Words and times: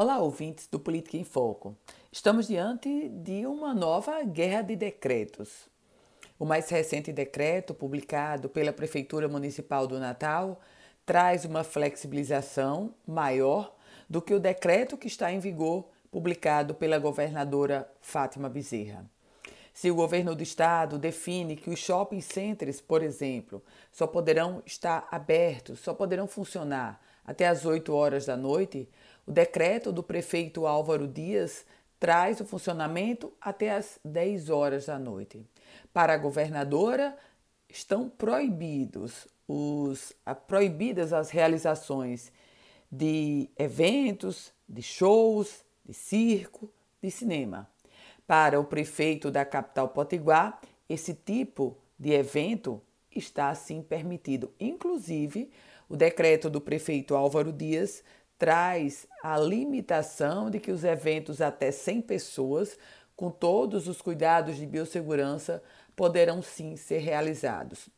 Olá, 0.00 0.18
ouvintes 0.18 0.68
do 0.68 0.78
Política 0.78 1.16
em 1.16 1.24
Foco. 1.24 1.76
Estamos 2.12 2.46
diante 2.46 3.08
de 3.08 3.44
uma 3.46 3.74
nova 3.74 4.22
guerra 4.22 4.62
de 4.62 4.76
decretos. 4.76 5.68
O 6.38 6.44
mais 6.44 6.68
recente 6.68 7.12
decreto, 7.12 7.74
publicado 7.74 8.48
pela 8.48 8.72
Prefeitura 8.72 9.26
Municipal 9.26 9.88
do 9.88 9.98
Natal, 9.98 10.60
traz 11.04 11.44
uma 11.44 11.64
flexibilização 11.64 12.94
maior 13.04 13.74
do 14.08 14.22
que 14.22 14.32
o 14.32 14.38
decreto 14.38 14.96
que 14.96 15.08
está 15.08 15.32
em 15.32 15.40
vigor, 15.40 15.84
publicado 16.12 16.76
pela 16.76 17.00
governadora 17.00 17.90
Fátima 18.00 18.48
Bezerra. 18.48 19.04
Se 19.74 19.90
o 19.90 19.96
governo 19.96 20.32
do 20.36 20.44
estado 20.44 20.96
define 20.96 21.56
que 21.56 21.70
os 21.70 21.80
shopping 21.80 22.20
centers, 22.20 22.80
por 22.80 23.02
exemplo, 23.02 23.60
só 23.90 24.06
poderão 24.06 24.62
estar 24.64 25.08
abertos, 25.10 25.80
só 25.80 25.92
poderão 25.92 26.28
funcionar 26.28 27.00
até 27.28 27.46
às 27.46 27.66
8 27.66 27.92
horas 27.92 28.24
da 28.24 28.36
noite, 28.38 28.88
o 29.28 29.30
decreto 29.30 29.92
do 29.92 30.02
prefeito 30.02 30.66
Álvaro 30.66 31.06
Dias 31.06 31.66
traz 32.00 32.40
o 32.40 32.46
funcionamento 32.46 33.30
até 33.38 33.70
às 33.70 34.00
10 34.02 34.48
horas 34.48 34.86
da 34.86 34.98
noite. 34.98 35.44
Para 35.92 36.14
a 36.14 36.16
governadora, 36.16 37.14
estão 37.68 38.08
proibidos 38.08 39.28
os, 39.46 40.14
proibidas 40.46 41.12
as 41.12 41.28
realizações 41.28 42.32
de 42.90 43.50
eventos, 43.58 44.50
de 44.66 44.80
shows, 44.80 45.62
de 45.84 45.92
circo, 45.92 46.72
de 47.02 47.10
cinema. 47.10 47.68
Para 48.26 48.58
o 48.58 48.64
prefeito 48.64 49.30
da 49.30 49.44
capital 49.44 49.88
potiguar, 49.88 50.58
esse 50.88 51.12
tipo 51.12 51.76
de 51.98 52.12
evento 52.12 52.80
está 53.14 53.50
assim 53.50 53.82
permitido. 53.82 54.50
Inclusive, 54.58 55.50
o 55.86 55.96
decreto 55.96 56.48
do 56.48 56.62
prefeito 56.62 57.14
Álvaro 57.14 57.52
Dias 57.52 58.02
traz 58.38 59.06
a 59.22 59.36
limitação 59.36 60.48
de 60.48 60.60
que 60.60 60.70
os 60.70 60.84
eventos 60.84 61.40
até 61.40 61.70
100 61.70 62.02
pessoas, 62.02 62.78
com 63.16 63.30
todos 63.30 63.88
os 63.88 64.00
cuidados 64.00 64.56
de 64.56 64.64
biossegurança, 64.64 65.62
poderão 65.96 66.40
sim 66.40 66.76
ser 66.76 66.98
realizados. 66.98 67.88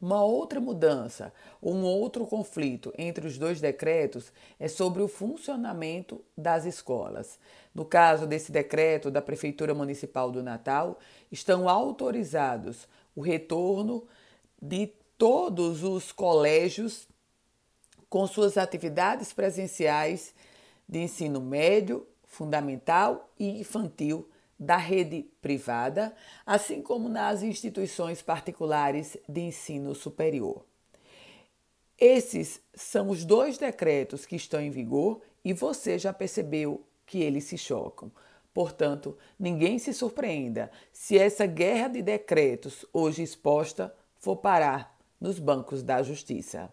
Uma 0.00 0.24
outra 0.24 0.60
mudança, 0.60 1.32
um 1.60 1.82
outro 1.82 2.24
conflito 2.24 2.92
entre 2.96 3.26
os 3.26 3.36
dois 3.36 3.60
decretos 3.60 4.32
é 4.58 4.68
sobre 4.68 5.02
o 5.02 5.08
funcionamento 5.08 6.24
das 6.36 6.64
escolas. 6.64 7.38
No 7.74 7.84
caso 7.84 8.24
desse 8.24 8.52
decreto 8.52 9.10
da 9.10 9.20
Prefeitura 9.20 9.74
Municipal 9.74 10.30
do 10.30 10.40
Natal, 10.40 11.00
estão 11.32 11.68
autorizados 11.68 12.86
o 13.14 13.20
retorno 13.20 14.06
de 14.62 14.86
todos 15.18 15.82
os 15.82 16.12
colégios 16.12 17.08
com 18.08 18.26
suas 18.26 18.56
atividades 18.56 19.32
presenciais 19.32 20.34
de 20.88 21.00
ensino 21.00 21.40
médio, 21.40 22.06
fundamental 22.24 23.30
e 23.38 23.60
infantil 23.60 24.28
da 24.58 24.76
rede 24.76 25.26
privada, 25.40 26.14
assim 26.44 26.82
como 26.82 27.08
nas 27.08 27.42
instituições 27.42 28.22
particulares 28.22 29.16
de 29.28 29.40
ensino 29.42 29.94
superior. 29.94 30.64
Esses 31.98 32.60
são 32.74 33.10
os 33.10 33.24
dois 33.24 33.58
decretos 33.58 34.24
que 34.24 34.36
estão 34.36 34.60
em 34.60 34.70
vigor 34.70 35.20
e 35.44 35.52
você 35.52 35.98
já 35.98 36.12
percebeu 36.12 36.84
que 37.04 37.20
eles 37.20 37.44
se 37.44 37.58
chocam. 37.58 38.10
Portanto, 38.52 39.16
ninguém 39.38 39.78
se 39.78 39.92
surpreenda 39.92 40.70
se 40.92 41.16
essa 41.18 41.46
guerra 41.46 41.88
de 41.88 42.02
decretos 42.02 42.84
hoje 42.92 43.22
exposta 43.22 43.94
for 44.18 44.36
parar 44.36 44.96
nos 45.20 45.38
bancos 45.38 45.82
da 45.82 46.02
justiça. 46.02 46.72